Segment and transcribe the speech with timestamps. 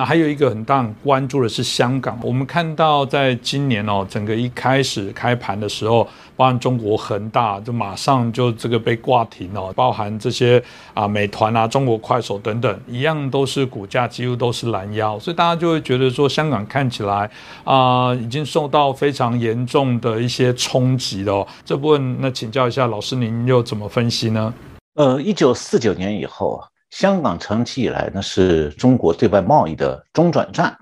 [0.00, 2.18] 那还有一个很大关注的是香港。
[2.22, 10.62] 我们看到在今年哦，整个一开始开盘的时候，包含中国恒大就马上就这个被挂停哦，包含这些
[10.94, 17.30] 啊美团啊、中国快手等等，一样都是股价几乎都是拦腰，所以大家就会觉得说，香港看起来
[17.64, 21.46] 啊已经受到非常严重的一些冲击了。
[21.62, 24.54] 这部分那请教一下老师，您又怎么分析呢？
[24.94, 26.69] 呃，一九四九年以后啊。
[26.90, 30.76] 香港长期以来呢是中国对外贸易的中转站。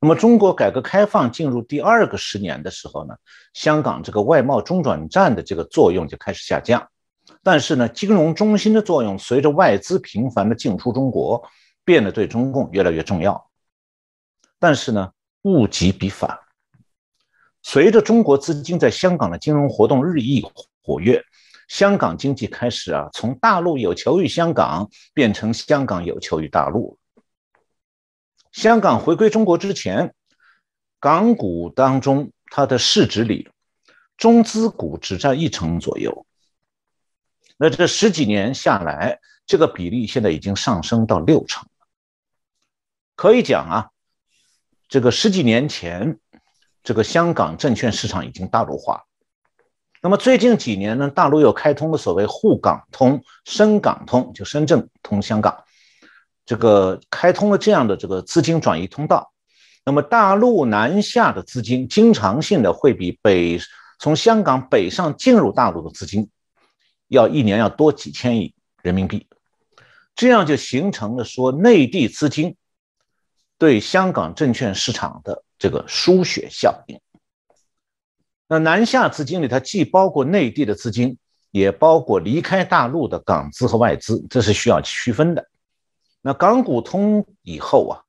[0.00, 3.16] 那么，中国改革开放进入第二个十年的时候呢，
[3.52, 6.88] 香港这个外贸中转站的这个作用就开始下降。
[7.42, 11.42] 但是呢，金融中心的作用随着外资频繁的进出中国，
[11.84, 13.50] 变得对中共越来越重要。
[14.60, 15.10] 但是呢，
[15.42, 16.38] 物极必反，
[17.62, 20.46] 随着中国资金在香港的金融活动日益
[20.80, 21.20] 活跃。
[21.68, 26.98] 香港经济开始啊，从大陆有求于香港，变成香港有求于大陆。
[28.50, 30.14] 香港回归中国之前，
[30.98, 33.50] 港股当中它的市值里，
[34.16, 36.26] 中资股只占一成左右。
[37.58, 41.68] 那这十几年下来，这个比例现在已经上升到六成。
[43.14, 43.90] 可以讲啊，
[44.88, 46.18] 这个十几年前，
[46.82, 49.04] 这个香港证券市场已经大陆化。
[50.00, 55.64] 那么最近几年呢，大陆又开通了所谓沪港通、深港通，就深圳通香港，
[56.46, 59.32] 这个开通了这样的这个资金转移通道。
[59.84, 63.58] 那么大陆南下的资金，经常性的会比北
[63.98, 66.30] 从香港北上进入大陆的资金，
[67.08, 69.26] 要一年要多几千亿人民币，
[70.14, 72.54] 这样就形成了说内地资金
[73.58, 77.00] 对香港证券市场的这个输血效应。
[78.48, 81.18] 那南下资金里，它既包括内地的资金，
[81.50, 85.46] 也包括离开大陆的港资和外资，这是需要区分的。
[86.22, 88.00] 那港股通以后啊，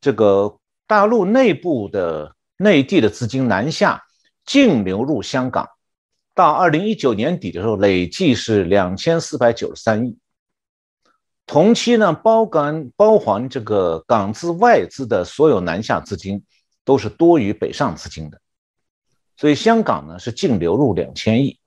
[0.00, 4.02] 这个大陆内部的内地的资金南下
[4.46, 5.68] 净流入香港，
[6.34, 10.16] 到二零一九年底的时候，累计是两千四百九十三亿。
[11.46, 16.42] 同期呢，包港包含这个港资外资的所有南下资金，
[16.86, 18.40] 都是多于北上资金的。
[19.36, 21.58] 所以香港呢是净流入两千亿，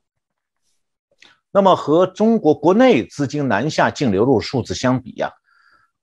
[1.52, 5.34] 那么和中国国内资金南下净流入数字相比呀，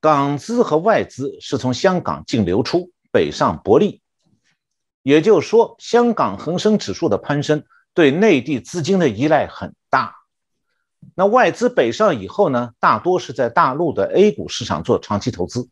[0.01, 4.03] 港资和外资是从香港净流出，北上薄利。
[5.03, 10.15] 也就是说，香港恒生指数的攀升对内地资金的依赖很大。
[11.15, 15.69] 那外资北上以后呢，大多是在大陆的 A 股市场做长期投资，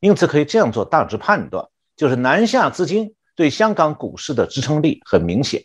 [0.00, 3.14] 因此可以这样做大致判断，就是南下资金。
[3.34, 5.62] 对香港股市的支撑力很明显。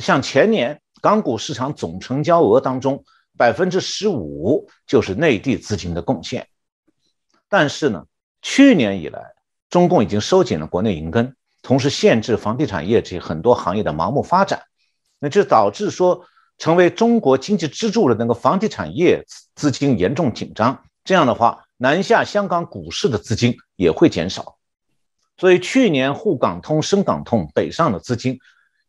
[0.00, 3.04] 像前年港股市场总成交额当中，
[3.36, 6.48] 百分之十五就是内地资金的贡献。
[7.48, 8.04] 但是呢，
[8.42, 9.20] 去年以来，
[9.70, 14.62] 中共已经收紧了国内银根，同时限制房地产业这很多行业的盲目发展，
[15.20, 16.24] 那就导致说，
[16.58, 19.24] 成为中国经济支柱的那个房地产业
[19.54, 20.84] 资金严重紧张。
[21.04, 24.56] 这样的话，南下香港股市的资金也会减少。
[25.44, 28.40] 所以去年沪港通、深港通北上的资金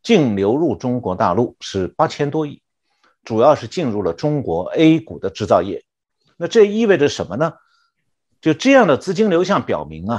[0.02, 2.62] 净流入中国大陆是八千多亿，
[3.26, 5.84] 主要是进入了中国 A 股的制造业。
[6.38, 7.52] 那这意味着什么呢？
[8.40, 10.18] 就这样的资金流向表明啊，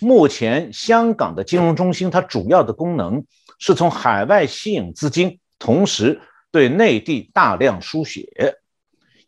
[0.00, 3.24] 目前香港的金融中心它主要的功能
[3.60, 6.20] 是从海外吸引资金，同时
[6.50, 8.28] 对内地大量输血，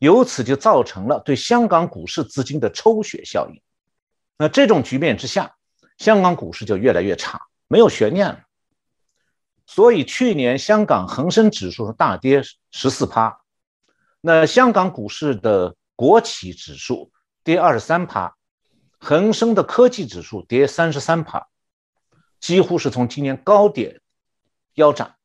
[0.01, 3.63] 由此就造成了对香港股市资金的抽血效应。
[4.37, 5.55] 那这种局面之下。
[5.99, 8.41] 香港股市就越来越差，没有悬念了。
[9.67, 13.43] 所以去年香港恒生指数大跌十四趴，
[14.21, 17.13] 那香港股市的国企指数
[17.45, 18.35] 跌二十三趴，
[18.99, 21.49] 恒生的科技指数跌三十三趴，
[22.41, 24.01] 几乎是从今年高点
[24.75, 25.17] 腰斩。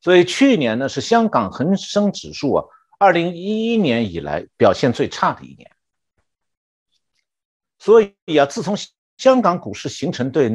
[0.00, 2.64] 所以去年呢是香港恒生指数啊，
[2.98, 5.70] 二零一一年以来表现最差的一年。
[7.78, 8.76] 所以啊，自从
[9.20, 10.50] 香港股市形成对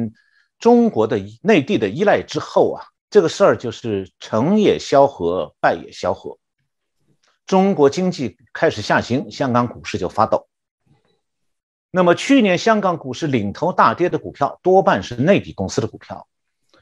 [0.58, 6.36] 中国的内地的依赖之后啊，这个事儿就是成也萧何，败也萧何。
[7.46, 10.48] 中国经济开始下行，香港股市就发抖。
[11.92, 16.26] 那么去年香港股市领头大跌的股票多半是内地公司的股票，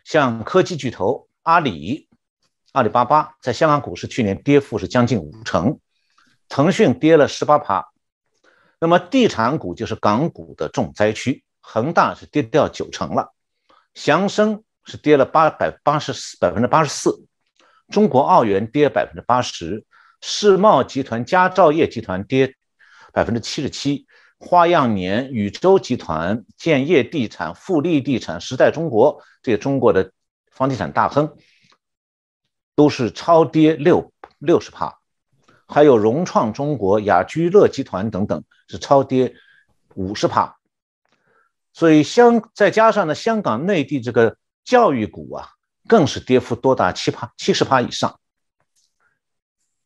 [0.04, 2.08] 像科技巨头阿里、
[2.72, 5.78] 阿里巴巴在香港股市去年跌幅是将近五成，
[6.48, 7.92] 腾讯跌了十八趴。
[8.80, 11.44] 那么地产股就是港股的重灾区。
[11.66, 13.32] 恒大是跌掉九成了，
[13.94, 17.26] 祥生是跌了八百八十四百分之八十四，
[17.88, 19.86] 中国奥园跌百分之八十，
[20.20, 22.54] 世茂集团、佳兆业集团跌
[23.14, 24.06] 百分之七十七，
[24.38, 30.12] 花样年、宇宙集团、建业地产、富力地产、时代中国这些中国的
[30.52, 31.34] 房地产大亨，
[32.76, 34.98] 都是超跌六六十帕，
[35.66, 39.34] 还有融创中国、雅居乐集团等等是超跌
[39.94, 40.58] 五十帕。
[41.74, 45.48] 所以香再加上呢，香港内地这个教育股啊，
[45.88, 48.18] 更是跌幅多达七帕七十趴以上。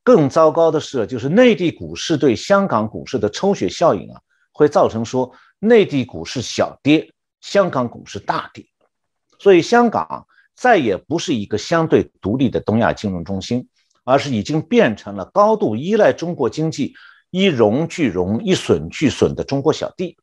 [0.05, 4.21] 更糟糕的是，就是内地股市对香港股市的抽血效应啊，
[4.53, 8.67] 会造成说内地股市小跌，香港股市大跌。
[9.39, 13.67] 所以香港再也不是一个相对独立的东亚金融中心，
[14.05, 16.95] 而是已经变成了高度依赖中国经济、
[17.31, 20.19] 一荣俱荣、一损俱损的中国小弟。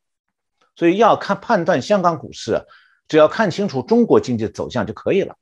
[0.75, 2.61] 所以要看判断香港股市，
[3.07, 5.35] 只要看清楚中国经济走向就可以了。